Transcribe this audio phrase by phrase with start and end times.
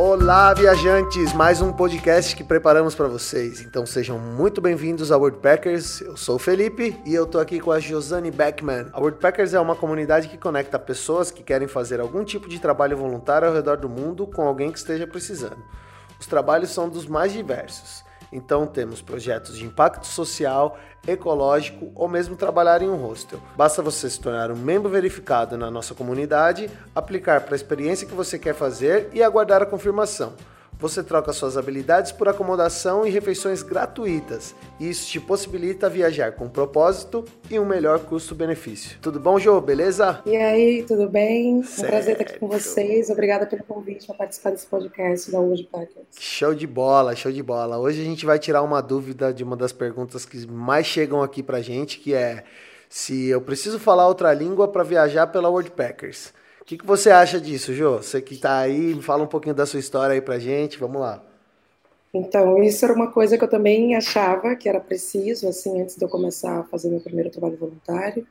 [0.00, 1.32] Olá, viajantes!
[1.32, 3.60] Mais um podcast que preparamos para vocês.
[3.62, 6.00] Então sejam muito bem-vindos ao Wordpackers.
[6.02, 8.86] Eu sou o Felipe e eu tô aqui com a Josane Beckman.
[8.92, 12.96] A Wordpackers é uma comunidade que conecta pessoas que querem fazer algum tipo de trabalho
[12.96, 15.58] voluntário ao redor do mundo com alguém que esteja precisando.
[16.20, 18.04] Os trabalhos são dos mais diversos.
[18.32, 23.40] Então temos projetos de impacto social, ecológico ou mesmo trabalhar em um hostel.
[23.56, 28.14] Basta você se tornar um membro verificado na nossa comunidade, aplicar para a experiência que
[28.14, 30.34] você quer fazer e aguardar a confirmação.
[30.80, 34.54] Você troca suas habilidades por acomodação e refeições gratuitas.
[34.78, 38.96] E isso te possibilita viajar com propósito e um melhor custo-benefício.
[39.02, 39.60] Tudo bom, Jô?
[39.60, 40.22] Beleza?
[40.24, 41.64] E aí, tudo bem?
[41.64, 41.84] Certo.
[41.84, 43.10] Um prazer estar aqui com vocês.
[43.10, 46.06] Obrigada pelo convite para participar desse podcast da Wood Packers.
[46.16, 47.76] Show de bola, show de bola.
[47.76, 51.42] Hoje a gente vai tirar uma dúvida de uma das perguntas que mais chegam aqui
[51.42, 52.44] pra gente, que é
[52.88, 56.32] se eu preciso falar outra língua para viajar pela World Packers
[56.68, 57.96] que, que você acha disso, Jô?
[57.96, 61.24] Você que está aí, fala um pouquinho da sua história aí pra gente, vamos lá.
[62.12, 66.04] Então, isso era uma coisa que eu também achava que era preciso, assim, antes de
[66.04, 68.26] eu começar a fazer meu primeiro trabalho voluntário.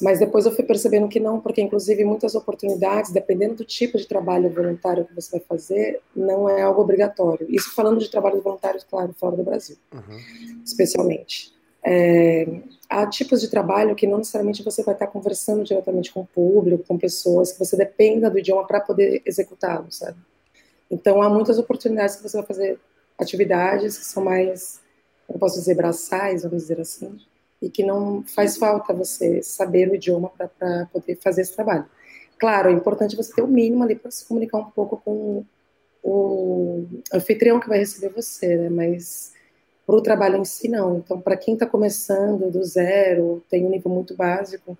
[0.00, 4.06] Mas depois eu fui percebendo que não, porque inclusive muitas oportunidades, dependendo do tipo de
[4.06, 7.46] trabalho voluntário que você vai fazer, não é algo obrigatório.
[7.50, 10.62] Isso falando de trabalhos voluntários, claro, fora do Brasil, uhum.
[10.64, 11.52] especialmente.
[11.82, 12.46] É,
[12.88, 16.84] há tipos de trabalho que não necessariamente você vai estar conversando diretamente com o público,
[16.86, 20.18] com pessoas, que você dependa do idioma para poder executá-lo, sabe?
[20.90, 22.78] Então, há muitas oportunidades que você vai fazer
[23.18, 24.80] atividades que são mais,
[25.28, 27.18] eu posso dizer, braçais, vamos dizer assim,
[27.62, 31.86] e que não faz falta você saber o idioma para poder fazer esse trabalho.
[32.38, 35.44] Claro, é importante você ter o mínimo ali para se comunicar um pouco com
[36.02, 38.70] o anfitrião que vai receber você, né?
[38.70, 39.32] Mas
[39.90, 40.98] para o trabalho em si, não.
[40.98, 44.78] Então, para quem está começando do zero, tem um nível muito básico,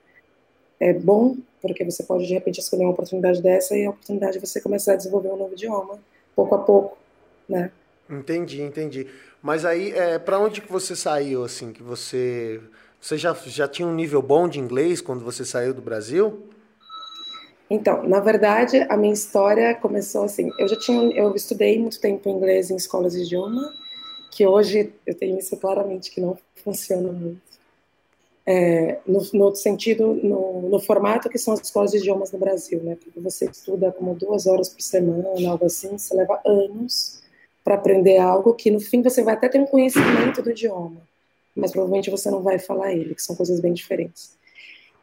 [0.78, 4.46] é bom, porque você pode, de repente, escolher uma oportunidade dessa e a oportunidade de
[4.46, 5.98] você começar a desenvolver um novo idioma,
[6.34, 6.96] pouco a pouco,
[7.48, 7.72] né?
[8.08, 9.08] Entendi, entendi.
[9.42, 12.60] Mas aí, é, para onde que você saiu, assim, que você...
[13.00, 16.46] Você já, já tinha um nível bom de inglês quando você saiu do Brasil?
[17.68, 20.52] Então, na verdade, a minha história começou assim.
[20.58, 23.74] Eu já tinha, eu estudei muito tempo inglês em escolas de idioma
[24.30, 27.50] que hoje eu tenho isso claramente que não funciona muito.
[28.46, 32.82] É, no, no, sentido, no, no, formato que são as escolas de idiomas no Brasil,
[32.82, 32.96] né?
[32.96, 37.22] Porque você estuda como duas horas por semana, algo assim, você leva anos
[37.62, 41.00] para aprender algo que no fim você vai até ter um conhecimento do idioma,
[41.54, 44.36] mas provavelmente você não vai falar ele, que são coisas bem diferentes.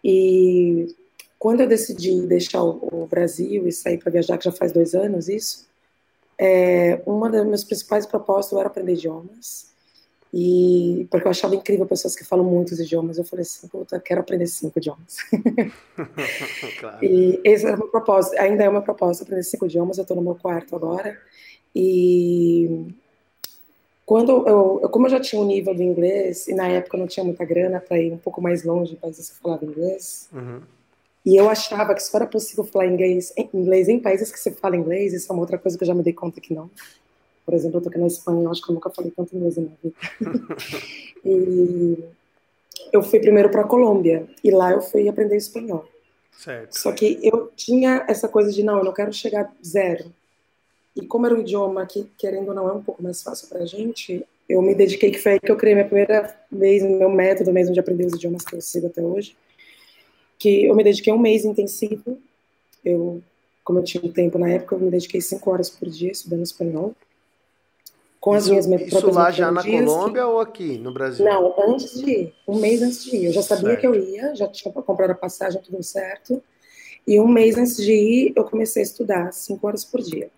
[0.03, 0.95] E
[1.37, 4.95] quando eu decidi deixar o, o Brasil e sair para viajar, que já faz dois
[4.95, 5.67] anos isso,
[6.39, 9.67] é, uma das minhas principais propostas era aprender idiomas.
[10.33, 13.17] E porque eu achava incrível pessoas que falam muitos idiomas.
[13.17, 15.17] Eu falei assim, puta, quero aprender cinco idiomas.
[16.79, 17.03] claro.
[17.03, 18.37] E esse era o meu propósito.
[18.39, 19.97] Ainda é uma proposta aprender cinco idiomas.
[19.97, 21.17] Eu estou no meu quarto agora.
[21.73, 22.93] E
[24.05, 27.07] quando eu, como eu já tinha um nível de inglês e na época eu não
[27.07, 30.29] tinha muita grana para ir um pouco mais longe para países que falavam inglês.
[30.31, 30.61] Uhum.
[31.27, 34.77] E eu achava que só era possível falar inglês, inglês em países que se fala
[34.77, 36.71] inglês, isso é uma outra coisa que eu já me dei conta que não.
[37.45, 39.57] Por exemplo, eu tô aqui na Espanha, eu acho que eu nunca falei tanto inglês
[39.57, 39.95] na minha vida.
[41.25, 42.01] e
[42.93, 45.85] eu fui primeiro para a Colômbia, e lá eu fui aprender espanhol.
[46.31, 46.71] Certo.
[46.79, 50.05] Só que eu tinha essa coisa de, não, eu não quero chegar zero.
[50.95, 53.63] E como era um idioma que, querendo ou não, é um pouco mais fácil para
[53.63, 57.09] a gente, eu me dediquei, que foi aí que eu criei minha primeira vez, meu
[57.09, 59.35] método mesmo de aprender os idiomas que eu sigo até hoje,
[60.37, 62.17] que eu me dediquei um mês intensivo.
[62.83, 63.21] Eu,
[63.63, 66.43] como eu tinha um tempo na época, eu me dediquei cinco horas por dia estudando
[66.43, 66.95] espanhol.
[68.19, 70.27] Com as isso, minhas Isso lá já na Colômbia que...
[70.27, 71.23] ou aqui no Brasil?
[71.23, 72.33] Não, antes de ir.
[72.47, 73.25] Um mês antes de ir.
[73.25, 73.79] Eu já sabia certo.
[73.79, 76.41] que eu ia, já tinha comprado a passagem, tudo certo.
[77.05, 80.29] E um mês antes de ir, eu comecei a estudar cinco horas por dia.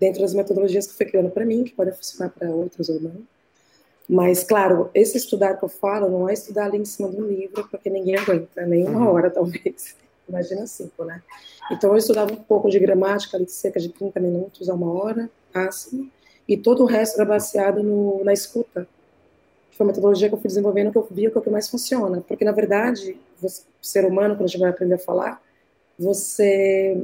[0.00, 3.16] Dentro das metodologias que foi criando para mim, que podem funcionar para outros ou não.
[4.08, 7.26] Mas, claro, esse estudar que eu falo não é estudar ali em cima de um
[7.26, 9.12] livro, porque ninguém aguenta, nem uma uhum.
[9.12, 9.96] hora, talvez.
[10.28, 11.22] Imagina cinco, né?
[11.70, 15.28] Então, eu estudava um pouco de gramática, ali, cerca de 30 minutos a uma hora,
[15.54, 16.08] máximo,
[16.48, 18.86] e todo o resto era baseado no, na escuta.
[19.72, 21.68] Foi uma metodologia que eu fui desenvolvendo que eu via que é o que mais
[21.68, 22.22] funciona.
[22.26, 25.42] Porque, na verdade, você, o ser humano, quando a gente vai aprender a falar,
[25.98, 26.96] você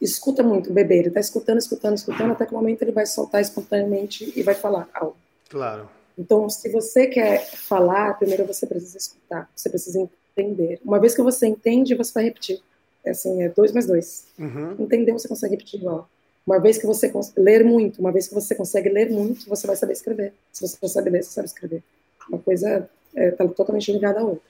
[0.00, 0.98] escuta muito o bebê.
[0.98, 4.54] Ele está escutando, escutando, escutando, até que o momento ele vai soltar espontaneamente e vai
[4.54, 5.16] falar algo.
[5.48, 5.88] Claro.
[6.18, 10.80] Então, se você quer falar, primeiro você precisa escutar, você precisa entender.
[10.84, 12.60] Uma vez que você entende, você vai repetir.
[13.04, 14.26] É assim, é dois mais dois.
[14.38, 14.76] Uhum.
[14.78, 16.08] Entendeu, você consegue repetir igual.
[16.46, 19.76] Uma vez que você ler muito, uma vez que você consegue ler muito, você vai
[19.76, 20.32] saber escrever.
[20.52, 21.82] Se você não sabe ler, você sabe escrever.
[22.28, 24.48] Uma coisa está é, tá totalmente ligada à outra.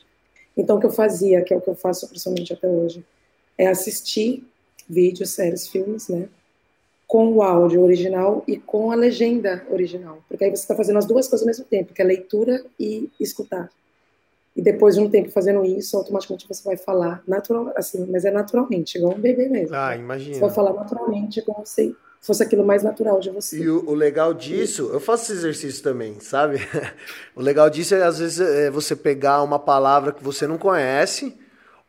[0.57, 3.05] Então, o que eu fazia, que é o que eu faço principalmente até hoje,
[3.59, 4.47] é assistir
[4.89, 6.29] vídeos, séries, filmes, né?
[7.07, 10.19] Com o áudio original e com a legenda original.
[10.29, 13.09] Porque aí você está fazendo as duas coisas ao mesmo tempo, que é leitura e
[13.21, 13.71] escutar.
[14.57, 18.31] E depois de um tempo fazendo isso, automaticamente você vai falar natural, assim, mas é
[18.31, 19.77] naturalmente, igual um bebê mesmo.
[19.77, 20.35] Ah, imagina.
[20.35, 23.59] Você vai falar naturalmente como se fosse aquilo mais natural de você.
[23.59, 26.59] E o, o legal disso, eu faço esse exercício também, sabe?
[27.37, 31.37] o legal disso é às vezes é você pegar uma palavra que você não conhece,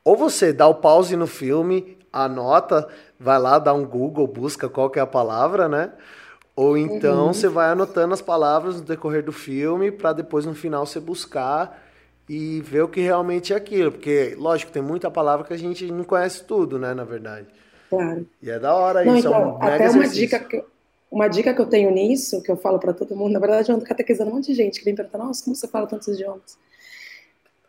[0.03, 2.87] ou você dá o pause no filme, anota,
[3.19, 5.91] vai lá, dá um Google, busca qual que é a palavra, né?
[6.55, 7.33] Ou então uhum.
[7.33, 11.83] você vai anotando as palavras no decorrer do filme para depois no final você buscar
[12.27, 13.91] e ver o que realmente é aquilo.
[13.91, 17.47] Porque, lógico, tem muita palavra que a gente não conhece tudo, né, na verdade.
[17.89, 18.27] Claro.
[18.41, 19.27] E é da hora não, isso.
[19.27, 20.63] Então, é um até uma dica, que,
[21.11, 23.75] uma dica que eu tenho nisso, que eu falo para todo mundo, na verdade eu
[23.75, 26.57] ando catequizando um monte de gente que vem perguntar, nossa, como você fala tantos idiomas?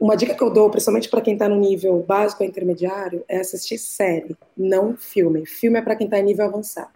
[0.00, 3.38] Uma dica que eu dou, principalmente para quem está no nível básico ou intermediário, é
[3.38, 5.44] assistir série, não filme.
[5.44, 6.90] Filme é para quem está em nível avançado.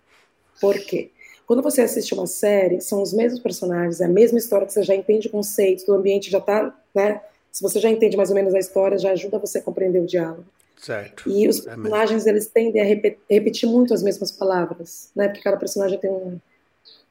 [0.60, 1.10] Por quê?
[1.44, 4.84] Quando você assiste uma série, são os mesmos personagens, é a mesma história que você
[4.84, 7.20] já entende o conceito, o ambiente já está, né?
[7.50, 10.06] Se você já entende mais ou menos a história, já ajuda você a compreender o
[10.06, 10.44] diálogo.
[10.76, 11.28] Certo.
[11.28, 12.84] E os é personagens, eles tendem a
[13.28, 15.28] repetir muito as mesmas palavras, né?
[15.28, 16.38] Porque cada personagem tem um,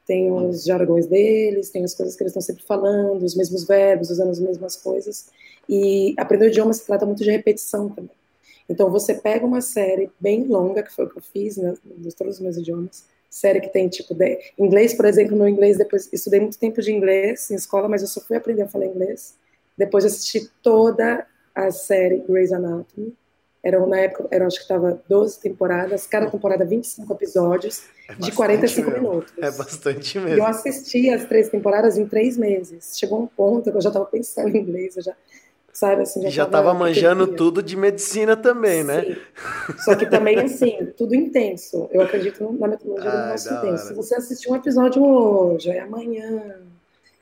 [0.06, 4.10] tem os jargões deles, tem as coisas que eles estão sempre falando, os mesmos verbos,
[4.10, 5.28] usando as mesmas coisas.
[5.68, 8.16] E aprender o idioma se trata muito de repetição também.
[8.68, 12.14] Então, você pega uma série bem longa, que foi o que eu fiz, né, de
[12.14, 14.38] todos os meus idiomas, série que tem, tipo, de...
[14.58, 18.08] inglês, por exemplo, no inglês, depois, estudei muito tempo de inglês em escola, mas eu
[18.08, 19.34] só fui aprender a falar inglês
[19.76, 23.14] depois de assistir toda a série Grey's Anatomy.
[23.64, 28.32] Era, na época, era, acho que estava 12 temporadas, cada temporada 25 episódios, é de
[28.32, 29.08] 45 mesmo.
[29.08, 29.32] minutos.
[29.38, 30.36] É bastante mesmo.
[30.36, 32.98] E eu assisti as três temporadas em três meses.
[32.98, 35.16] Chegou um ponto que eu já estava pensando em inglês, eu já,
[35.72, 39.02] sabe, assim, já já estava manjando tudo de medicina também, né?
[39.02, 39.16] Sim.
[39.78, 41.88] Só que também, assim, tudo intenso.
[41.90, 43.86] Eu acredito na metodologia do negócio intenso.
[43.88, 46.56] Se você assistir um episódio hoje, aí amanhã,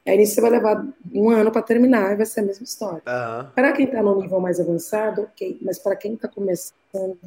[0.06, 3.02] Aí nisso você vai levar um ano para terminar e vai ser a mesma história.
[3.06, 3.46] Uhum.
[3.54, 5.58] Para quem está no nível mais avançado, ok.
[5.62, 7.18] Mas para quem está começando,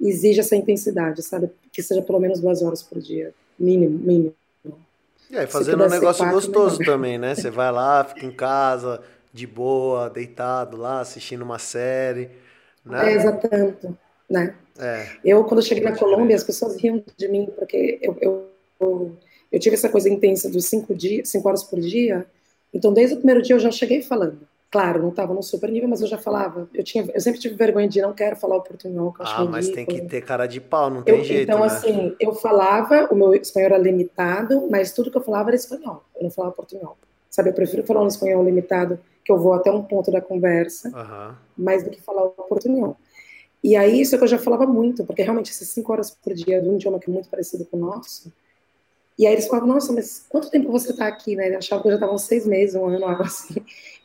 [0.00, 1.50] exige essa intensidade, sabe?
[1.70, 3.32] Que seja pelo menos duas horas por dia.
[3.58, 4.34] Mínimo, mínimo.
[5.30, 6.94] E aí, fazendo um negócio quatro, gostoso melhor.
[6.94, 7.34] também, né?
[7.34, 9.02] Você vai lá, fica em casa,
[9.38, 12.30] de boa, deitado lá, assistindo uma série.
[12.84, 13.12] Né?
[13.12, 13.48] É, exato,
[14.28, 14.54] né?
[14.78, 15.06] É.
[15.24, 18.50] Eu, quando eu cheguei na Colômbia, as pessoas riam de mim, porque eu, eu,
[18.80, 19.16] eu
[19.50, 22.26] eu tive essa coisa intensa dos cinco, dias, cinco horas por dia,
[22.72, 24.40] então desde o primeiro dia eu já cheguei falando.
[24.70, 26.68] Claro, não estava no super nível, mas eu já falava.
[26.74, 29.14] Eu, tinha, eu sempre tive vergonha de não quero falar o portunhol.
[29.14, 31.44] Que eu ah, mas tem que ter cara de pau, não tem eu, jeito.
[31.44, 31.66] Então, né?
[31.66, 36.04] assim, eu falava, o meu espanhol era limitado, mas tudo que eu falava era espanhol.
[36.14, 36.98] Eu não falava portunhol.
[37.30, 40.88] Sabe, eu prefiro falar um espanhol limitado, que eu vou até um ponto da conversa,
[40.88, 41.34] uhum.
[41.56, 42.96] mais do que falar o portunhol.
[43.62, 46.32] E aí, isso é que eu já falava muito, porque realmente essas cinco horas por
[46.32, 48.32] dia de um idioma que é muito parecido com o nosso,
[49.18, 51.46] e aí eles falavam, nossa, mas quanto tempo você está aqui, né?
[51.46, 53.56] Eles achavam que eu já estava uns seis meses, um ano, algo assim.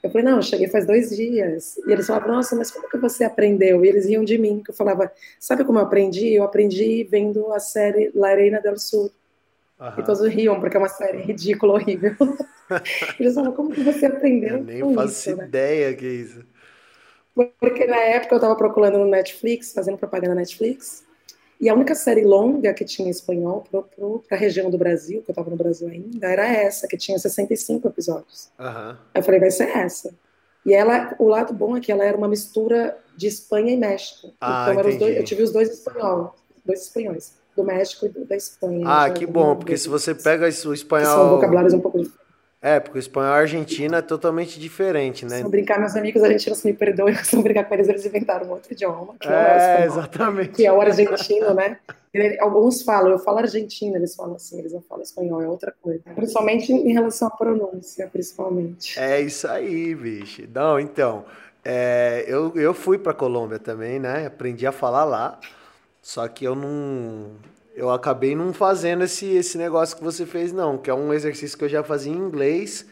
[0.01, 1.77] Eu falei, não, eu cheguei faz dois dias.
[1.85, 3.85] E eles falavam, nossa, mas como que você aprendeu?
[3.85, 6.33] E eles riam de mim, que eu falava, sabe como eu aprendi?
[6.33, 9.11] Eu aprendi vendo a série La Arena del Sul.
[9.83, 9.99] Uhum.
[9.99, 12.15] E todos riam, porque é uma série ridícula, horrível.
[13.19, 15.45] eles falavam, como que você aprendeu Eu nem faço isso, né?
[15.45, 15.95] ideia né?
[15.95, 16.45] que é isso.
[17.59, 21.03] Porque na época eu estava procurando no Netflix, fazendo propaganda na Netflix,
[21.59, 23.65] e a única série longa que tinha em espanhol
[24.27, 27.17] para a região do Brasil, que eu estava no Brasil ainda, era essa, que tinha
[27.17, 28.51] 65 episódios.
[28.57, 28.89] Uhum.
[28.89, 30.13] Aí eu falei, vai ser essa.
[30.65, 34.33] E ela, o lado bom é que ela era uma mistura de Espanha e México.
[34.39, 38.35] Ah, então dois, eu tive os dois espanhol, dois espanhóis, do México e do, da
[38.35, 38.83] Espanha.
[38.85, 41.05] Ah, que bom, porque se você pega o espanhol.
[41.05, 42.23] São vocabulários um pouco diferentes.
[42.65, 45.39] É, porque o espanhol argentino é totalmente diferente, né?
[45.39, 48.47] Se eu brincar, meus amigos argentinos me perdoem, se eu brincar com eles, eles inventaram
[48.47, 50.49] um outro idioma, que é, é o espanhol, exatamente.
[50.51, 51.77] Que é o argentino, né?
[52.39, 56.03] Alguns falam, eu falo argentino, eles falam assim, eles não falam espanhol, é outra coisa.
[56.15, 58.97] Principalmente em relação à pronúncia, principalmente.
[58.97, 60.43] É isso aí, bicho.
[60.53, 61.25] Não, então,
[61.65, 64.27] é, eu, eu fui para Colômbia também, né?
[64.27, 65.37] Aprendi a falar lá,
[66.03, 67.31] só que eu não
[67.75, 71.57] eu acabei não fazendo esse, esse negócio que você fez, não, que é um exercício
[71.57, 72.85] que eu já fazia em inglês.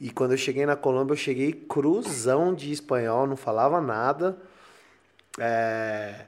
[0.00, 4.36] E quando eu cheguei na Colômbia, eu cheguei cruzão de espanhol, não falava nada.
[5.38, 6.26] É...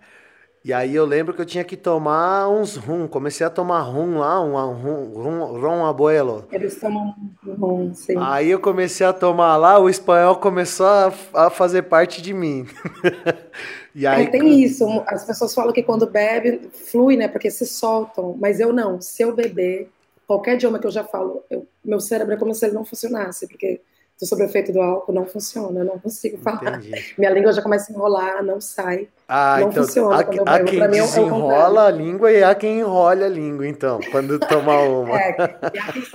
[0.65, 3.07] E aí eu lembro que eu tinha que tomar uns rum.
[3.07, 6.45] Comecei a tomar rum lá, um rum, rum, rum abuelo.
[6.51, 7.15] Eles tomam
[7.47, 8.15] rum, sim.
[8.19, 12.67] Aí eu comecei a tomar lá, o espanhol começou a, a fazer parte de mim.
[13.97, 14.25] E aí...
[14.25, 17.29] É, tem isso, as pessoas falam que quando bebe, flui, né?
[17.29, 19.01] Porque se soltam, mas eu não.
[19.01, 19.89] Se eu beber,
[20.27, 23.49] qualquer idioma que eu já falo, eu, meu cérebro é como se ele não funcionasse,
[23.49, 23.81] porque
[24.25, 26.79] sobre o efeito do álcool, não funciona, eu não consigo falar.
[26.79, 27.15] Entendi.
[27.19, 29.09] Minha língua já começa a enrolar, não sai.
[29.29, 30.21] Ah, não então funciona.
[30.21, 33.29] Há, quando há quem mim, é desenrola é a língua e há quem enrola a
[33.29, 35.21] língua, então, quando toma uma.
[35.21, 35.37] é,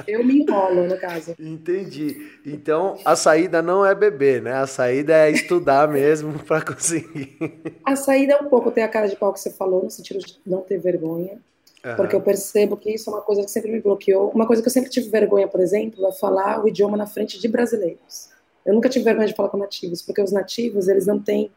[0.08, 1.36] eu me enrolo, no caso.
[1.38, 2.32] Entendi.
[2.44, 4.54] Então, a saída não é beber, né?
[4.54, 7.38] A saída é estudar mesmo para conseguir.
[7.86, 10.20] A saída é um pouco ter a cara de pau que você falou, no sentido
[10.20, 11.38] de não ter vergonha.
[11.84, 11.96] Uhum.
[11.96, 14.30] Porque eu percebo que isso é uma coisa que sempre me bloqueou.
[14.30, 17.40] Uma coisa que eu sempre tive vergonha, por exemplo, é falar o idioma na frente
[17.40, 18.30] de brasileiros.
[18.64, 21.52] Eu nunca tive vergonha de falar com nativos, porque os nativos, eles não têm.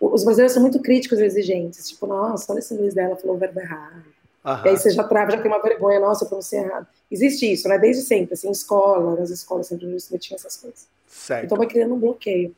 [0.00, 1.90] Os brasileiros são muito críticos e exigentes.
[1.90, 4.02] Tipo, nossa, olha esse inglês dela, falou o verbo errado.
[4.44, 4.64] Uhum.
[4.64, 6.86] E aí você já trava, já tem uma vergonha, nossa, eu pronunciei errado.
[7.10, 7.78] Existe isso, né?
[7.78, 9.86] Desde sempre, assim, escola, nas escolas sempre
[10.18, 10.88] tinha essas coisas.
[11.06, 11.44] Certo.
[11.44, 12.54] Então vai criando um bloqueio.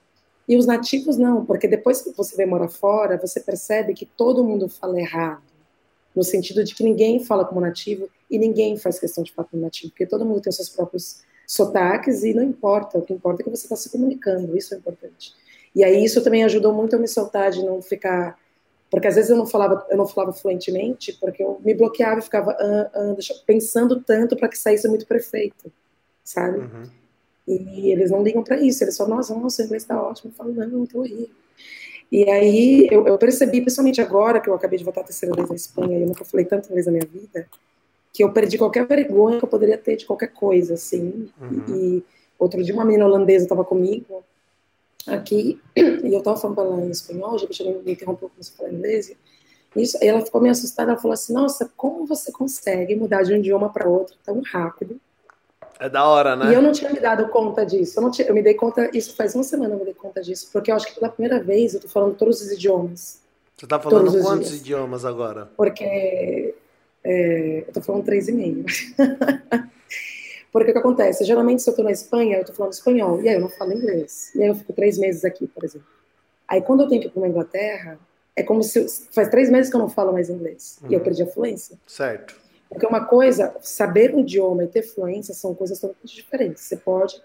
[0.48, 4.44] E os nativos não, porque depois que você vem morar fora, você percebe que todo
[4.44, 5.47] mundo fala errado
[6.18, 9.62] no sentido de que ninguém fala como nativo e ninguém faz questão de falar como
[9.62, 13.40] nativo, porque todo mundo tem os seus próprios sotaques e não importa, o que importa
[13.40, 15.32] é que você está se comunicando, isso é importante.
[15.76, 18.36] E aí isso também ajudou muito a me soltar de não ficar,
[18.90, 22.22] porque às vezes eu não falava, eu não falava fluentemente, porque eu me bloqueava e
[22.22, 25.70] ficava ah, ah, pensando tanto para que saísse muito perfeito,
[26.24, 26.58] sabe?
[26.58, 26.82] Uhum.
[27.46, 30.34] E eles não ligam para isso, eles falam, nossa, nossa, o inglês está ótimo, eu
[30.34, 31.30] falo, não, estou horrível.
[32.10, 35.48] E aí eu, eu, percebi, principalmente agora que eu acabei de voltar a terceira vez
[35.48, 37.46] na Espanha e eu nunca falei tanto inglês na minha vida,
[38.12, 41.28] que eu perdi qualquer vergonha que eu poderia ter de qualquer coisa, assim.
[41.40, 41.64] Uhum.
[41.68, 42.04] E
[42.38, 44.24] outro dia uma menina holandesa estava comigo
[45.06, 48.52] aqui e eu estava falando para ela em espanhol, já que me interrompeu como você
[48.52, 49.12] fala inglês.
[49.76, 53.34] Isso, e ela ficou meio assustada, ela falou assim: Nossa, como você consegue mudar de
[53.34, 54.98] um idioma para outro tão rápido?
[55.78, 56.50] É da hora, né?
[56.50, 57.98] E eu não tinha me dado conta disso.
[57.98, 60.20] Eu, não tinha, eu me dei conta, isso faz uma semana eu me dei conta
[60.20, 63.20] disso, porque eu acho que pela primeira vez eu tô falando todos os idiomas.
[63.56, 65.50] Você tá falando quantos idiomas agora?
[65.56, 66.54] Porque
[67.04, 68.64] é, eu tô falando três e meio.
[70.52, 71.24] porque o que acontece?
[71.24, 73.72] Geralmente, se eu tô na Espanha, eu tô falando espanhol, e aí eu não falo
[73.72, 74.32] inglês.
[74.34, 75.88] E aí eu fico três meses aqui, por exemplo.
[76.46, 77.98] Aí quando eu tenho que ir para uma Inglaterra,
[78.34, 78.86] é como se.
[79.10, 80.78] Faz três meses que eu não falo mais inglês.
[80.88, 81.04] E eu uhum.
[81.04, 81.76] perdi a fluência.
[81.86, 82.47] Certo.
[82.68, 86.62] Porque uma coisa, saber um idioma e ter fluência são coisas totalmente diferentes.
[86.64, 87.20] Você pode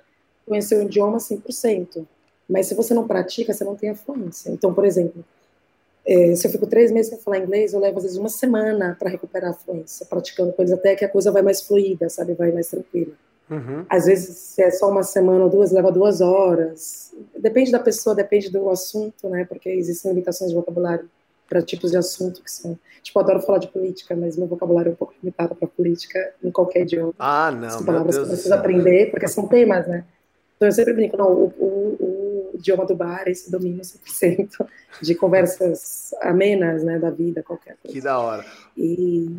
[0.46, 2.06] conhecer o idioma 100%,
[2.50, 4.50] mas se você não pratica, você não tem a fluência.
[4.50, 5.24] Então, por exemplo,
[6.06, 8.96] é, se eu fico três meses sem falar inglês, eu levo às vezes uma semana
[8.98, 12.34] para recuperar a fluência, praticando com eles até que a coisa vai mais fluida, sabe?
[12.34, 13.14] Vai mais tranquila.
[13.50, 13.86] Uhum.
[13.90, 17.14] Às vezes, se é só uma semana ou duas, leva duas horas.
[17.38, 19.46] Depende da pessoa, depende do assunto, né?
[19.46, 21.10] Porque existem limitações de vocabulário
[21.54, 22.78] para tipos de assunto que são.
[23.04, 26.50] Tipo, adoro falar de política, mas meu vocabulário é um pouco limitado para política em
[26.50, 27.14] qualquer idioma.
[27.20, 27.70] Ah, não.
[27.70, 30.04] São palavras que eu preciso aprender, porque são temas, né?
[30.56, 34.66] Então eu sempre brinco, não, o, o, o idioma do bar, esse domínio 100%
[35.02, 37.94] de conversas amenas, né, da vida, qualquer coisa.
[37.94, 38.46] Que da hora.
[38.76, 39.38] E.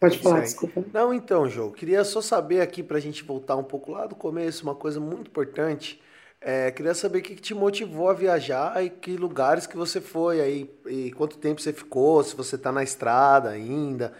[0.00, 0.84] Pode falar, desculpa.
[0.92, 4.14] Não, então, João, queria só saber aqui para a gente voltar um pouco lá do
[4.14, 6.00] começo, uma coisa muito importante.
[6.46, 10.42] É, queria saber o que te motivou a viajar e que lugares que você foi
[10.42, 14.12] aí, e quanto tempo você ficou, se você está na estrada ainda.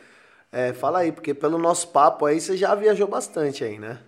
[0.51, 3.99] É, fala aí, porque pelo nosso papo aí você já viajou bastante aí, né?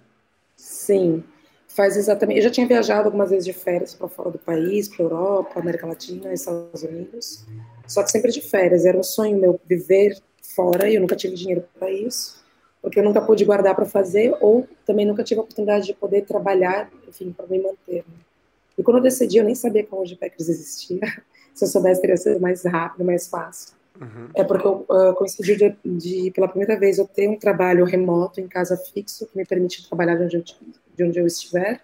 [0.56, 1.22] Sim,
[1.68, 2.38] faz exatamente.
[2.38, 5.86] Eu já tinha viajado algumas vezes de férias para fora do país, para Europa, América
[5.86, 7.44] Latina, Estados Unidos,
[7.86, 8.86] só que sempre de férias.
[8.86, 12.45] Era um sonho meu viver fora e eu nunca tive dinheiro para isso
[12.86, 16.22] porque eu nunca pude guardar para fazer, ou também nunca tive a oportunidade de poder
[16.24, 18.04] trabalhar, enfim, para me manter.
[18.06, 18.14] Né?
[18.78, 21.00] E quando eu decidi, eu nem sabia que a Packers existia.
[21.52, 23.74] Se eu soubesse, teria sido mais rápido, mais fácil.
[24.00, 24.28] Uhum.
[24.36, 28.40] É porque eu uh, coincidiu de, de, pela primeira vez, eu ter um trabalho remoto
[28.40, 30.44] em casa fixo, que me permite trabalhar de onde eu,
[30.94, 31.80] de onde eu estiver.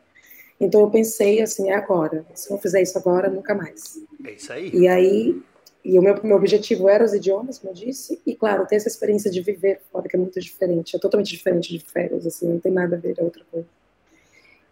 [0.60, 2.24] Então eu pensei assim, é agora.
[2.32, 3.98] Se eu não fizer isso agora, nunca mais.
[4.24, 4.70] É isso aí.
[4.72, 5.42] E aí
[5.84, 8.88] e o meu, meu objetivo era os idiomas, como eu disse, e claro, ter essa
[8.88, 12.60] experiência de viver fora, que é muito diferente, é totalmente diferente de férias, assim, não
[12.60, 13.66] tem nada a ver, é outra coisa.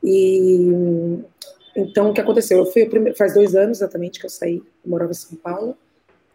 [0.03, 0.71] E
[1.77, 2.59] então o que aconteceu?
[2.59, 5.77] Eu fui faz dois anos exatamente que eu saí, eu morava em São Paulo,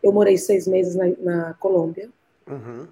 [0.03, 2.09] eu morei seis meses na, na Colômbia,
[2.45, 2.85] uhum.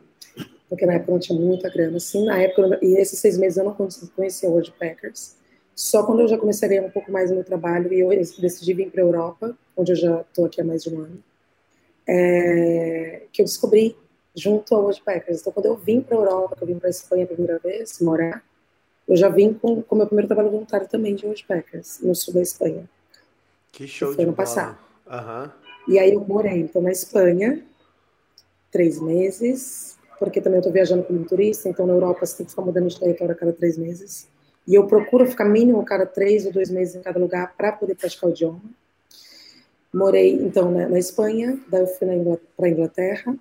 [0.69, 3.65] porque na época não tinha muita grana, assim, na época, e esses seis meses eu
[3.65, 3.75] não
[4.15, 5.35] conhecia o World Packers,
[5.75, 8.09] só quando eu já comecei a ganhar um pouco mais no meu trabalho e eu
[8.09, 11.21] decidi vir para a Europa, onde eu já estou aqui há mais de um ano
[12.07, 13.95] é, que eu descobri
[14.35, 15.41] junto ao Woodpeckers.
[15.41, 17.59] Então, quando eu vim para a Europa, que eu vim para a Espanha a primeira
[17.59, 18.43] vez, morar,
[19.07, 22.41] eu já vim com o meu primeiro trabalho voluntário também de Woodpeckers, no sul da
[22.41, 22.89] Espanha.
[23.71, 24.77] Que show que foi de ano passado.
[25.07, 25.51] Uhum.
[25.87, 27.63] E aí eu morei, então, na Espanha,
[28.71, 32.51] três meses, porque também eu estou viajando como turista, então na Europa você tem que
[32.51, 34.27] ficar mudando de território a cada três meses.
[34.65, 37.95] E eu procuro ficar mínimo cada três ou dois meses em cada lugar para poder
[37.95, 38.61] praticar o idioma.
[39.93, 42.07] Morei, então, na, na Espanha, daí eu fui
[42.57, 43.35] para a Inglaterra.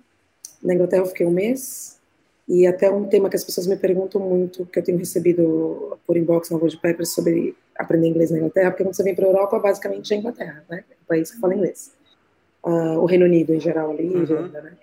[0.61, 1.99] Na Inglaterra eu fiquei um mês,
[2.47, 6.17] e até um tema que as pessoas me perguntam muito, que eu tenho recebido por
[6.17, 9.29] inbox na World Paper, sobre aprender inglês na Inglaterra, porque quando você vem para a
[9.29, 10.83] Europa, basicamente é Inglaterra, né?
[10.89, 11.91] É o país que fala inglês.
[12.63, 14.21] Uh, o Reino Unido em geral ali, uhum.
[14.21, 14.73] Irlanda, né?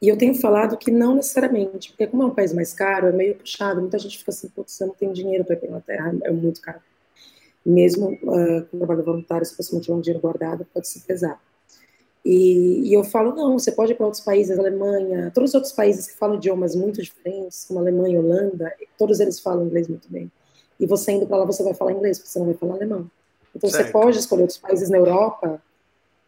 [0.00, 3.12] E eu tenho falado que não necessariamente, porque como é um país mais caro, é
[3.12, 3.82] meio puxado.
[3.82, 6.30] Muita gente fica assim, putz, você não tem dinheiro para ir para a Inglaterra, é
[6.30, 6.80] muito caro.
[7.64, 11.40] Mesmo uh, com trabalho voluntário, se você não tiver um dinheiro guardado, pode se pesar.
[12.24, 15.72] E, e, eu falo, não, você pode ir para outros países, Alemanha, todos os outros
[15.72, 20.30] países que falam idiomas muito diferentes, como Alemanha, Holanda, todos eles falam inglês muito bem.
[20.78, 23.10] E você indo para lá, você vai falar inglês, porque você não vai falar alemão.
[23.54, 23.86] Então certo.
[23.86, 25.60] você pode escolher outros países na Europa,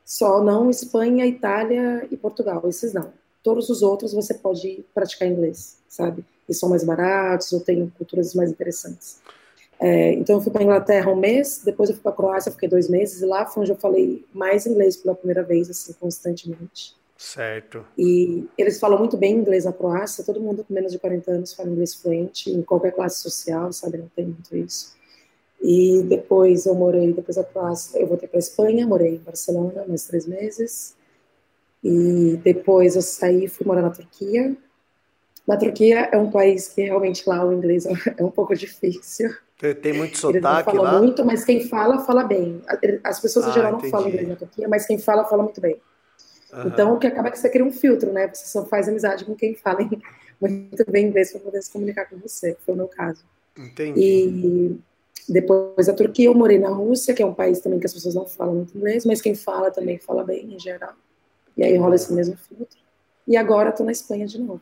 [0.04, 3.12] só não Espanha, Itália e Portugal, esses não.
[3.42, 6.24] Todos os outros você pode praticar inglês, sabe?
[6.48, 9.20] E são mais baratos ou têm culturas mais interessantes.
[9.84, 12.88] É, então eu fui para Inglaterra um mês, depois eu fui para Croácia, fiquei dois
[12.88, 16.94] meses e lá foi onde eu falei mais inglês pela primeira vez, assim, constantemente.
[17.16, 17.84] Certo.
[17.98, 21.52] E eles falam muito bem inglês na Croácia, todo mundo com menos de 40 anos
[21.52, 23.98] fala inglês fluente, em qualquer classe social, sabe?
[23.98, 24.94] Não tem muito isso.
[25.60, 30.04] E depois eu morei, depois da Croácia, eu voltei para Espanha, morei em Barcelona mais
[30.04, 30.94] três meses.
[31.82, 34.56] E depois eu saí, fui morar na Turquia.
[35.44, 37.84] Na Turquia é um país que realmente lá o inglês
[38.16, 39.28] é um pouco difícil.
[39.80, 40.98] Tem muito sotaque Eles não falam lá?
[40.98, 42.60] muito, mas quem fala, fala bem.
[43.04, 43.92] As pessoas em ah, geral não entendi.
[43.92, 45.80] falam inglês na Turquia, mas quem fala, fala muito bem.
[46.52, 46.66] Uhum.
[46.66, 48.28] Então, o que acaba é que você cria um filtro, né?
[48.32, 49.78] Você só faz amizade com quem fala
[50.40, 53.24] muito bem inglês para poder se comunicar com você, que foi o meu caso.
[53.56, 54.00] Entendi.
[54.00, 54.80] E
[55.28, 58.16] depois da Turquia, eu morei na Rússia, que é um país também que as pessoas
[58.16, 60.94] não falam muito inglês, mas quem fala também fala bem, em geral.
[61.56, 62.78] E aí rola esse mesmo filtro.
[63.28, 64.60] E agora estou na Espanha de novo.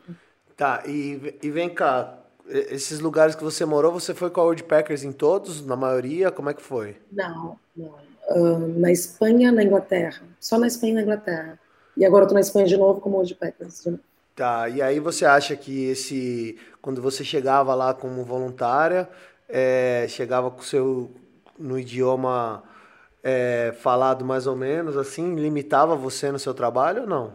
[0.55, 5.03] Tá, e, e vem cá, esses lugares que você morou, você foi com a Woodpeckers
[5.03, 6.31] em todos, na maioria?
[6.31, 6.97] Como é que foi?
[7.11, 7.95] Não, não.
[8.29, 10.21] Uh, na Espanha, na Inglaterra.
[10.39, 11.59] Só na Espanha e na Inglaterra.
[11.97, 13.87] E agora eu tô na Espanha de novo com o Woodpeckers.
[14.35, 16.57] Tá, e aí você acha que esse.
[16.81, 19.09] Quando você chegava lá como voluntária,
[19.47, 21.11] é, chegava com o seu.
[21.59, 22.63] no idioma
[23.23, 27.33] é, falado mais ou menos, assim, limitava você no seu trabalho ou não?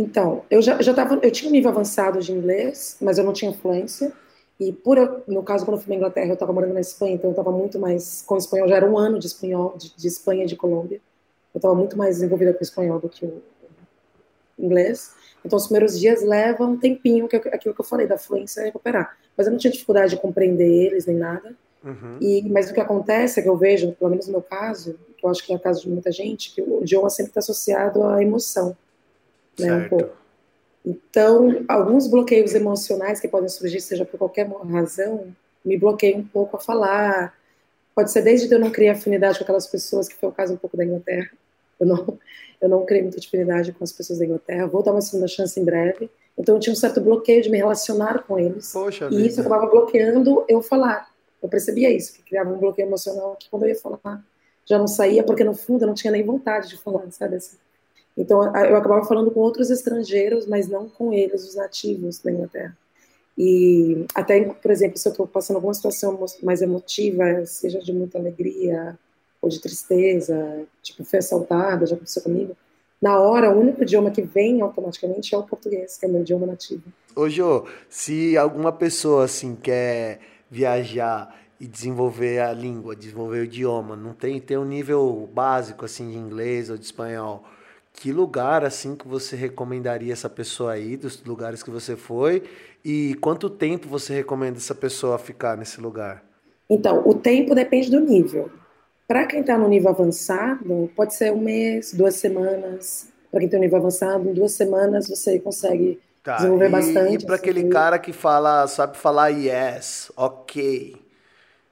[0.00, 3.34] Então, eu já, já tava, eu tinha um nível avançado de inglês, mas eu não
[3.34, 4.10] tinha fluência.
[4.58, 4.96] E por
[5.28, 7.52] no caso quando eu fui na Inglaterra, eu estava morando na Espanha, então eu estava
[7.52, 8.66] muito mais com o espanhol.
[8.66, 11.02] Já era um ano de espanhol, de, de Espanha e de Colômbia.
[11.52, 13.42] Eu estava muito mais envolvida com o espanhol do que o
[14.58, 15.12] inglês.
[15.44, 18.64] Então os primeiros dias levam um tempinho, que é aquilo que eu falei da fluência
[18.64, 19.18] recuperar.
[19.36, 21.54] Mas eu não tinha dificuldade de compreender eles nem nada.
[21.84, 22.16] Uhum.
[22.22, 25.26] E mas o que acontece é que eu vejo, pelo menos no meu caso, que
[25.26, 28.02] eu acho que é o caso de muita gente, que o idioma sempre está associado
[28.02, 28.74] à emoção
[29.60, 30.16] né, um pouco.
[30.84, 36.56] Então, alguns bloqueios emocionais que podem surgir, seja por qualquer razão, me bloqueiam um pouco
[36.56, 37.34] a falar.
[37.94, 40.56] Pode ser desde eu não criar afinidade com aquelas pessoas, que foi o caso um
[40.56, 41.30] pouco da Inglaterra.
[41.78, 42.18] Eu não,
[42.60, 44.66] eu não criei muita afinidade com as pessoas da Inglaterra.
[44.66, 46.10] Vou dar uma segunda chance em breve.
[46.38, 48.72] Então, eu tinha um certo bloqueio de me relacionar com eles.
[48.72, 49.22] Poxa e vida.
[49.22, 51.10] isso acabava bloqueando eu falar.
[51.42, 54.24] Eu percebia isso, que criava um bloqueio emocional que quando eu ia falar
[54.70, 57.56] já não saía, porque no fundo eu não tinha nem vontade de falar, sabe assim?
[58.16, 62.76] Então, eu acabava falando com outros estrangeiros, mas não com eles, os nativos da Inglaterra.
[63.38, 68.18] E até, por exemplo, se eu estou passando alguma situação mais emotiva, seja de muita
[68.18, 68.98] alegria
[69.40, 72.54] ou de tristeza, tipo, fui assaltada, já aconteceu comigo,
[73.00, 76.46] na hora, o único idioma que vem automaticamente é o português, que é meu idioma
[76.46, 76.82] nativo.
[77.16, 80.20] Ô, Jô, se alguma pessoa, assim, quer
[80.50, 86.10] viajar e desenvolver a língua, desenvolver o idioma, não tem, tem um nível básico, assim,
[86.10, 87.42] de inglês ou de espanhol,
[88.00, 92.42] que lugar assim que você recomendaria essa pessoa aí, dos lugares que você foi,
[92.82, 96.24] e quanto tempo você recomenda essa pessoa ficar nesse lugar?
[96.68, 98.50] Então, o tempo depende do nível.
[99.06, 103.08] Para quem está no nível avançado, pode ser um mês, duas semanas.
[103.30, 106.36] Para quem tem um nível avançado, em duas semanas você consegue tá.
[106.36, 107.22] desenvolver e, bastante.
[107.22, 110.96] E para assim, aquele cara que fala, sabe falar yes, ok.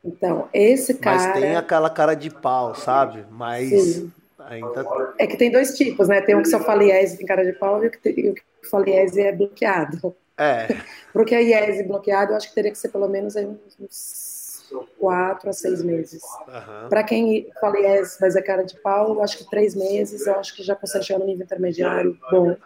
[0.05, 1.17] Então, esse cara.
[1.17, 3.25] Mas tem aquela cara de pau, sabe?
[3.31, 3.71] Mas.
[3.71, 4.13] Sim
[4.49, 4.87] Ainda...
[5.19, 6.21] É que tem dois tipos, né?
[6.23, 8.35] Tem um que só fala IES tem cara de pau, e o que, tem, o
[8.35, 10.17] que fala IES é bloqueado.
[10.37, 10.69] É.
[11.13, 14.65] Porque a IES bloqueado, eu acho que teria que ser pelo menos uns
[14.99, 16.23] quatro a seis meses.
[16.47, 16.89] Uhum.
[16.89, 20.35] Para quem fala IES, mas é cara de pau, eu acho que três meses, eu
[20.37, 22.57] acho que já consegue chegar no nível intermediário bom.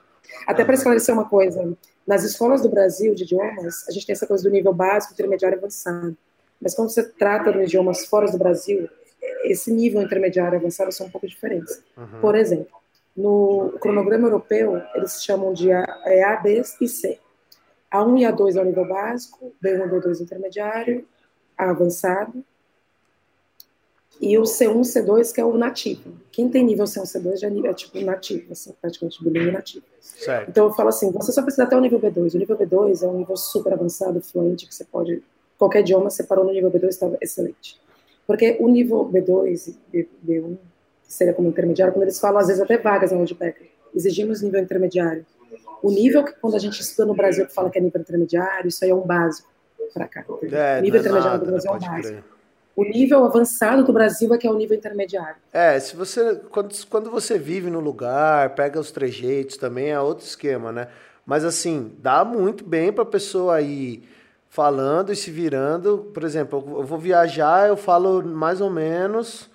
[0.47, 4.27] Até para esclarecer uma coisa, nas escolas do Brasil de idiomas, a gente tem essa
[4.27, 6.17] coisa do nível básico, intermediário e avançado.
[6.61, 8.89] Mas quando você trata de idiomas fora do Brasil,
[9.45, 11.83] esse nível intermediário avançado são um pouco diferentes.
[11.97, 12.21] Uhum.
[12.21, 12.77] Por exemplo,
[13.17, 17.19] no cronograma europeu, eles chamam de A, é A, B e C.
[17.93, 21.07] A1 e A2 é o nível básico, B1 e B2 intermediário,
[21.59, 22.43] A avançado,
[24.21, 26.13] e o C1 C2 que é o nativo.
[26.31, 29.85] Quem tem nível C1 C2 já é, é tipo nativo, assim, praticamente bilíngue nativo.
[30.01, 30.49] Certo.
[30.49, 32.35] Então eu falo assim, você só precisa até o nível B2.
[32.35, 35.23] O nível B2 é um nível super avançado, fluente, que você pode
[35.59, 37.81] qualquer idioma, você parou no nível B2, estava excelente.
[38.27, 40.57] Porque o nível B2 e B1,
[41.05, 44.61] que seria como intermediário, quando eles falam, às vezes, até vagas na Woodpecker, exigimos nível
[44.61, 45.27] intermediário.
[45.83, 48.69] O nível que, quando a gente estuda no Brasil, que fala que é nível intermediário,
[48.69, 49.49] isso aí é um básico
[49.93, 50.25] para cá.
[50.51, 52.09] É, nível é intermediário nada, do Brasil é um básico.
[52.09, 52.25] Crer.
[52.75, 55.37] O nível avançado do Brasil é que é o nível intermediário.
[55.53, 60.25] É, se você quando, quando você vive no lugar, pega os trejeitos também é outro
[60.25, 60.89] esquema, né?
[61.27, 64.09] Mas assim, dá muito bem para a pessoa ir
[64.53, 66.11] falando e se virando.
[66.13, 69.49] Por exemplo, eu vou viajar, eu falo mais ou menos,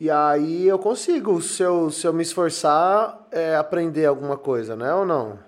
[0.00, 4.94] e aí eu consigo, se eu, se eu me esforçar, é, aprender alguma coisa, né?
[4.94, 5.38] Ou não?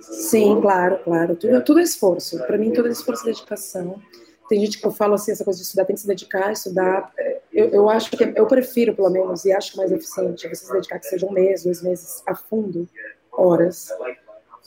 [0.00, 1.36] Sim, claro, claro.
[1.36, 2.36] Tudo, tudo é esforço.
[2.46, 4.02] Para mim, tudo é esforço e dedicação.
[4.48, 7.12] Tem gente que eu falo assim, essa coisa de estudar, tem que se dedicar, estudar.
[7.52, 10.98] Eu, eu acho que, eu prefiro, pelo menos, e acho mais eficiente, você se dedicar
[10.98, 12.88] que seja um mês, dois meses a fundo,
[13.30, 13.88] horas,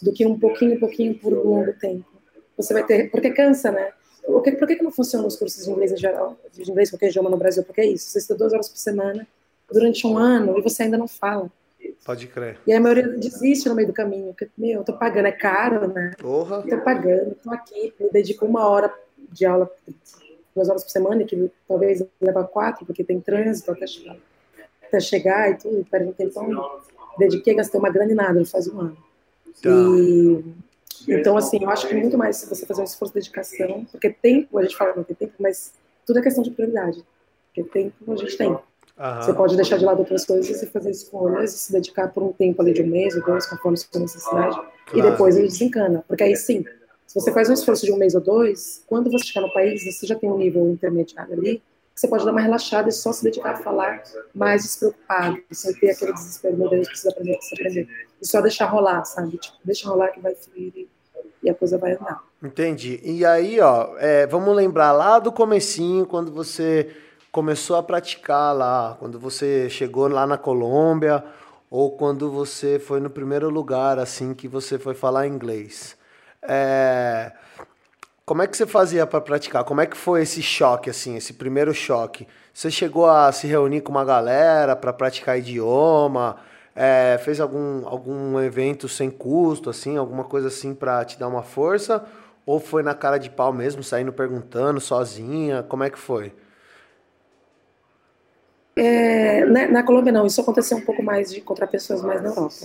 [0.02, 2.11] do que um pouquinho, pouquinho por um longo tempo.
[2.58, 3.92] Você vai ter, porque cansa, né?
[4.26, 7.10] Por que, por que não funcionam os cursos de inglês em geral, de inglês qualquer
[7.10, 7.64] idioma no Brasil?
[7.64, 9.28] Porque é isso, você estuda duas horas por semana,
[9.72, 11.50] durante um ano, e você ainda não fala.
[12.06, 12.60] Pode crer.
[12.66, 15.88] E a maioria desiste no meio do caminho, porque, meu, eu tô pagando, é caro,
[15.88, 16.14] né?
[16.20, 16.64] Porra.
[16.66, 18.94] Eu tô pagando, tô aqui, me dedico uma hora
[19.32, 19.70] de aula,
[20.56, 24.18] duas horas por semana, que talvez leva quatro, porque tem trânsito até chegar,
[24.84, 26.82] até chegar e tudo, perde um tempão.
[27.18, 28.98] Dediquei, gastei uma grana e nada, faz um ano.
[29.62, 29.70] Tá.
[29.70, 30.44] E,
[31.20, 34.10] então, assim, eu acho que muito mais se você fazer um esforço de dedicação, porque
[34.10, 35.74] tempo, a gente fala que não tem tempo, mas
[36.06, 37.04] tudo é questão de prioridade.
[37.48, 38.58] Porque tempo a gente tem.
[39.20, 42.32] Você pode deixar de lado outras coisas e fazer escolhas e se dedicar por um
[42.32, 44.70] tempo ali de um mês ou dois, conforme a sua necessidade, claro.
[44.94, 46.04] e depois ele desencana.
[46.08, 46.64] Porque aí sim,
[47.08, 49.84] se você faz um esforço de um mês ou dois, quando você chegar no país,
[49.84, 51.62] você já tem um nível intermediário ali,
[51.96, 55.92] você pode dar uma relaxada e só se dedicar a falar mais despreocupado, sem ter
[55.92, 58.08] aquele desespero, meu Deus, precisa aprender, precisa aprender.
[58.22, 59.38] E só deixar rolar, sabe?
[59.38, 60.88] Tipo, deixa rolar que vai fluir
[61.44, 62.22] e, a coisa vai andar.
[62.44, 63.00] Entendi.
[63.04, 66.96] E aí, ó, é, vamos lembrar lá do comecinho, quando você
[67.32, 71.24] começou a praticar lá, quando você chegou lá na Colômbia,
[71.70, 75.96] ou quando você foi no primeiro lugar, assim, que você foi falar inglês.
[76.42, 77.32] É...
[78.26, 79.64] Como é que você fazia para praticar?
[79.64, 82.28] Como é que foi esse choque, assim, esse primeiro choque?
[82.54, 86.38] Você chegou a se reunir com uma galera para praticar idioma?
[86.76, 91.44] É, fez algum, algum evento sem custo, assim, alguma coisa assim para te dar uma
[91.44, 92.06] força?
[92.46, 95.64] Ou foi na cara de pau mesmo, saindo perguntando sozinha?
[95.64, 96.34] Como é que foi?
[98.76, 102.30] É, né, na Colômbia não, isso aconteceu um pouco mais de encontrar pessoas mais na
[102.30, 102.56] Europa.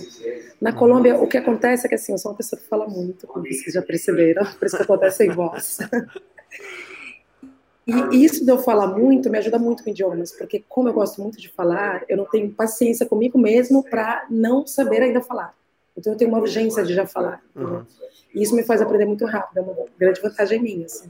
[0.59, 3.27] Na Colômbia, o que acontece é que assim, eu sou uma pessoa que fala muito,
[3.27, 5.79] como vocês já perceberam, por isso que até sem voz.
[7.87, 11.21] E isso de eu falar muito me ajuda muito com idiomas, porque como eu gosto
[11.21, 15.55] muito de falar, eu não tenho paciência comigo mesmo para não saber ainda falar.
[15.97, 17.41] Então eu tenho uma urgência de já falar.
[17.55, 17.85] Uhum.
[18.35, 20.85] E isso me faz aprender muito rápido, é uma grande vantagem minha.
[20.85, 21.09] Assim.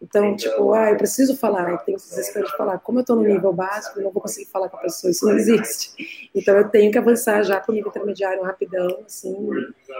[0.00, 2.78] Então, tipo, ah, eu preciso falar, eu tenho desespero de falar.
[2.78, 5.24] Como eu estou no nível básico, eu não vou conseguir falar com a pessoa, isso
[5.26, 6.30] não existe.
[6.34, 9.36] Então, eu tenho que avançar já para o nível intermediário rapidão, assim,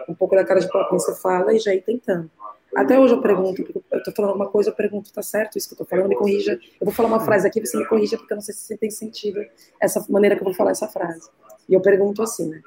[0.08, 2.28] um pouco da cara de pau que você fala e já ir tentando.
[2.74, 3.62] Até hoje eu pergunto,
[4.09, 6.09] eu estou falando uma coisa, eu pergunto, tá certo isso que eu estou falando?
[6.09, 6.53] Me corrija.
[6.81, 8.91] Eu vou falar uma frase aqui, você me corrija, porque eu não sei se tem
[8.91, 9.41] sentido
[9.81, 11.29] essa maneira que eu vou falar essa frase.
[11.69, 12.62] E eu pergunto assim, né?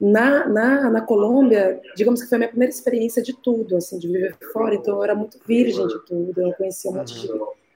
[0.00, 4.08] Na, na, na Colômbia, digamos que foi a minha primeira experiência de tudo, assim, de
[4.08, 7.28] viver fora, então eu era muito virgem de tudo, eu conhecia um monte de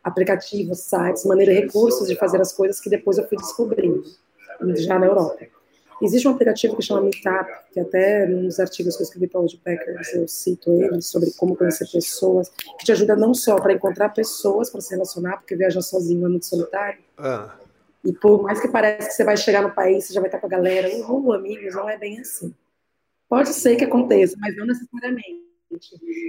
[0.02, 4.02] aplicativos, sites, maneira, recursos de fazer as coisas que depois eu fui descobrindo,
[4.74, 5.38] já na Europa.
[6.02, 9.42] Existe um aplicativo que chama Meetup, que até nos artigos que eu escrevi para o
[9.42, 14.10] Woodpeckers eu cito ele, sobre como conhecer pessoas, que te ajuda não só para encontrar
[14.10, 17.56] pessoas para se relacionar, porque viajar sozinho é muito solitário, ah
[18.06, 20.38] e por mais que pareça que você vai chegar no país, você já vai estar
[20.38, 22.54] com a galera, uhul, amigos, não é bem assim.
[23.28, 25.45] Pode ser que aconteça, mas não necessariamente.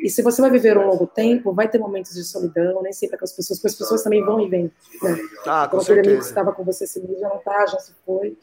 [0.04, 3.17] E se você vai viver um longo tempo, vai ter momentos de solidão, nem sempre
[3.17, 4.71] com as pessoas, porque as pessoas também vão e vêm.
[5.02, 5.17] Né?
[5.45, 7.93] Ah, com aquele amigo que estava com você esse mês já não está, já se
[8.06, 8.38] foi.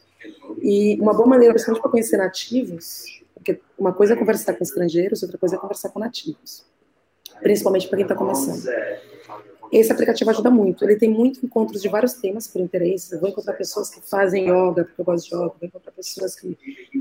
[0.62, 5.22] E uma boa maneira, principalmente para conhecer nativos, porque uma coisa é conversar com estrangeiros,
[5.22, 6.64] outra coisa é conversar com nativos.
[7.42, 8.64] Principalmente para quem está começando.
[9.74, 10.84] Esse aplicativo ajuda muito.
[10.84, 13.12] Ele tem muitos encontros de vários temas por interesse.
[13.12, 15.52] Eu vou encontrar pessoas que fazem yoga, porque eu gosto de yoga.
[15.60, 16.56] Vou encontrar pessoas que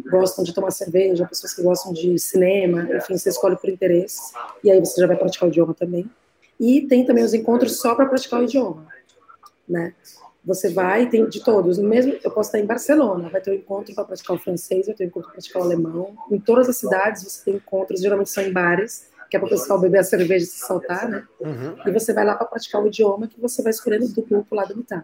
[0.09, 2.89] gostam de tomar cerveja, pessoas que gostam de cinema.
[2.95, 4.33] Enfim, você escolhe por interesse.
[4.63, 6.09] E aí você já vai praticar o idioma também.
[6.59, 8.87] E tem também os encontros só para praticar o idioma.
[9.69, 9.93] Né?
[10.43, 11.77] Você vai, tem de todos.
[11.77, 14.95] Mesmo, eu posso estar em Barcelona, vai ter um encontro para praticar o francês, vai
[14.95, 16.17] ter um encontro para praticar o alemão.
[16.31, 19.49] Em todas as cidades você tem encontros, geralmente são em bares que é para o
[19.49, 21.23] pessoal beber a cerveja e se soltar, né?
[21.39, 21.75] Uhum.
[21.87, 24.63] E você vai lá para praticar o idioma que você vai escolhendo do grupo lá
[24.63, 25.03] do Mitá.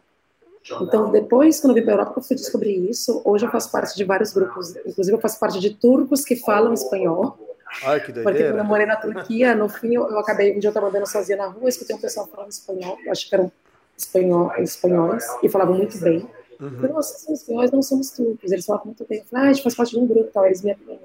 [0.82, 3.24] Então, depois, quando eu vim para a Europa, eu fui descobrir isso.
[3.26, 6.76] Hoje eu faço parte de vários grupos, inclusive eu faço parte de turcos que falam
[6.76, 7.40] espanhol,
[7.84, 8.24] Olha que doideira.
[8.24, 10.90] Porque quando eu morei na Turquia, no fim, eu, eu acabei, um dia eu estava
[10.90, 13.52] andando sozinha na rua, escutei um pessoal falando espanhol, eu acho que eram
[13.98, 16.30] espanhol, espanhóis, e falavam muito bem.
[16.60, 16.76] Uhum.
[16.76, 18.52] Falei, somos espanhóis, não somos turcos.
[18.52, 19.20] Eles falavam muito bem.
[19.20, 20.46] Eu falei, ah, a gente faz parte de um grupo tal.
[20.46, 21.00] Eles me, me,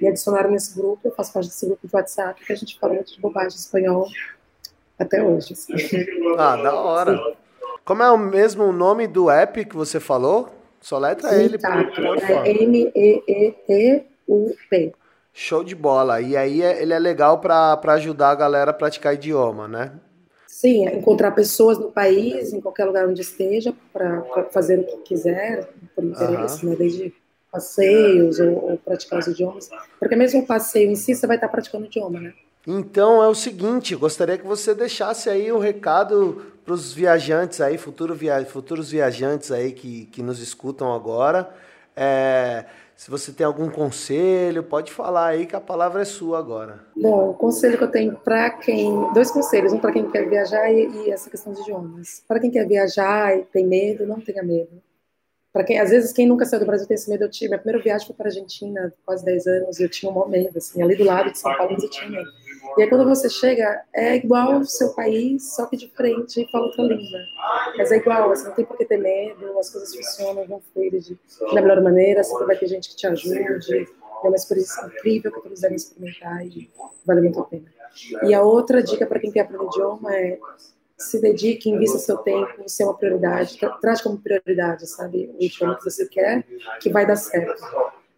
[0.00, 2.94] me adicionaram nesse grupo, eu faço parte desse grupo de WhatsApp, que a gente fala
[2.94, 4.08] muito de bobagem espanhol
[4.98, 5.52] até hoje.
[5.52, 5.74] Assim.
[6.38, 7.16] Ah, da hora.
[7.16, 7.34] Sim.
[7.84, 10.48] Como é o mesmo nome do app que você falou?
[10.80, 11.58] Só letra Sim, ele.
[11.58, 11.82] Tá.
[12.44, 13.74] É M-E-E-T-U-P.
[15.32, 16.20] Show de bola.
[16.20, 19.92] E aí é, ele é legal para ajudar a galera a praticar idioma, né?
[20.46, 24.98] Sim, é encontrar pessoas no país, em qualquer lugar onde esteja, para fazer o que
[24.98, 26.70] quiser, por interesse, uhum.
[26.70, 26.76] né?
[26.76, 27.12] Desde
[27.54, 29.70] passeios ou, ou, praticar os idiomas.
[30.00, 32.34] Porque mesmo o passeio em si, você vai estar praticando o idioma, né?
[32.66, 37.60] Então é o seguinte, gostaria que você deixasse aí o um recado para os viajantes
[37.60, 41.50] aí, futuro via futuros viajantes aí que, que nos escutam agora.
[41.94, 42.64] É,
[42.96, 46.80] se você tem algum conselho, pode falar aí que a palavra é sua agora.
[46.96, 49.12] Bom, o conselho que eu tenho para quem.
[49.12, 52.24] Dois conselhos, um para quem quer viajar e, e essa questão de idiomas.
[52.26, 54.82] Para quem quer viajar e tem medo, não tenha medo.
[55.54, 57.50] Para quem, às vezes, quem nunca saiu do Brasil tem esse medo, eu tive.
[57.50, 60.58] Minha primeira viagem foi para a Argentina, quase 10 anos, e eu tinha um momento,
[60.58, 62.28] assim, ali do lado de São Paulo, eu tinha medo.
[62.76, 66.66] E aí quando você chega, é igual ao seu país, só que diferente e fala
[66.66, 67.20] outra língua.
[67.78, 70.98] Mas é igual, assim, não tem por que ter medo, as coisas funcionam, vão fluir
[70.98, 71.16] de,
[71.54, 73.88] da melhor maneira, sempre vai ter gente que te ajude.
[74.24, 76.68] É uma experiência incrível que todos devem experimentar e
[77.06, 77.72] vale muito a pena.
[78.24, 80.36] E a outra dica para quem quer aprender idioma é
[81.04, 85.84] se dedique, invista seu tempo, ser uma prioridade, traz como prioridade, sabe, o idioma que
[85.84, 86.44] você quer,
[86.80, 87.62] que vai dar certo.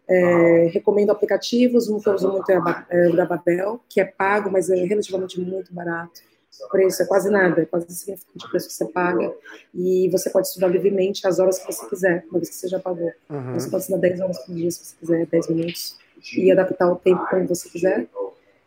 [0.09, 2.55] É, recomendo aplicativos, um que eu uso muito é,
[2.89, 6.21] é o da Babel, que é pago, mas é relativamente muito barato.
[6.65, 9.31] O preço é quase nada, é quase insignificante o preço que você paga.
[9.75, 12.79] E você pode estudar livremente as horas que você quiser, uma vez que você já
[12.79, 13.11] pagou.
[13.29, 13.53] Uhum.
[13.53, 15.97] Você pode estudar 10 horas por dia, se você quiser, 10 minutos,
[16.35, 18.07] e adaptar o tempo como você quiser.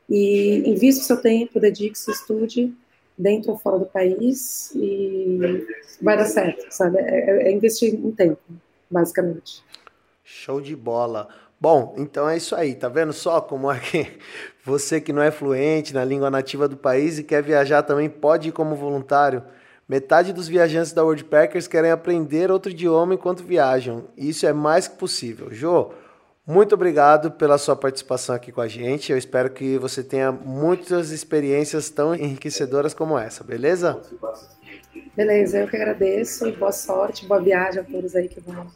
[0.09, 2.72] E invista o seu tempo, dedique-se, estude,
[3.20, 5.66] dentro ou fora do país, e
[6.00, 6.98] vai dar certo, sabe?
[6.98, 8.40] É, é investir em tempo,
[8.90, 9.62] basicamente.
[10.24, 11.28] Show de bola.
[11.61, 12.74] Bom, então é isso aí.
[12.74, 14.18] Tá vendo só como é que
[14.64, 18.48] você que não é fluente na língua nativa do país e quer viajar também pode
[18.48, 19.42] ir como voluntário?
[19.87, 24.04] Metade dos viajantes da Worldpackers querem aprender outro idioma enquanto viajam.
[24.16, 25.48] Isso é mais que possível.
[25.50, 25.90] Jô,
[26.46, 29.12] muito obrigado pela sua participação aqui com a gente.
[29.12, 34.00] Eu espero que você tenha muitas experiências tão enriquecedoras como essa, beleza?
[35.16, 36.50] Beleza, eu que agradeço.
[36.53, 38.66] Boa sorte, boa viagem a todos aí que vão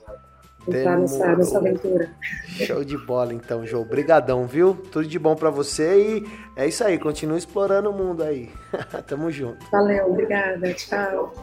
[0.69, 2.11] entrar nessa, nessa aventura.
[2.47, 3.83] Show de bola, então, João.
[3.83, 4.75] Obrigadão, viu?
[4.91, 6.25] Tudo de bom para você e
[6.57, 6.99] é isso aí.
[6.99, 8.51] Continue explorando o mundo aí.
[9.07, 9.65] Tamo junto.
[9.71, 10.73] Valeu, obrigada.
[10.75, 11.35] Tchau.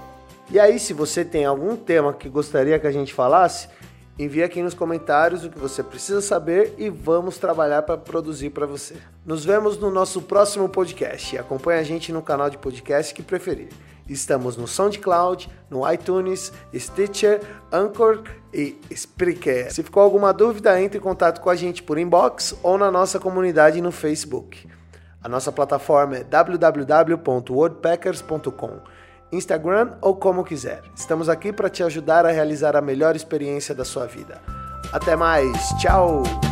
[0.50, 3.70] E aí, se você tem algum tema que gostaria que a gente falasse,
[4.18, 8.66] envie aqui nos comentários o que você precisa saber e vamos trabalhar para produzir para
[8.66, 8.96] você.
[9.26, 13.24] Nos vemos no nosso próximo podcast e acompanhe a gente no canal de podcast que
[13.24, 13.70] preferir.
[14.08, 19.72] Estamos no SoundCloud, no iTunes, Stitcher, Anchor e Spreaker.
[19.72, 23.20] Se ficou alguma dúvida, entre em contato com a gente por inbox ou na nossa
[23.20, 24.68] comunidade no Facebook.
[25.24, 28.80] A nossa plataforma é www.wordpackers.com,
[29.32, 30.84] Instagram ou como quiser.
[30.96, 34.42] Estamos aqui para te ajudar a realizar a melhor experiência da sua vida.
[34.92, 36.51] Até mais, tchau!